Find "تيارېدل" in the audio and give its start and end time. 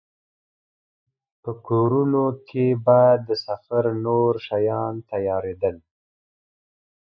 5.11-5.75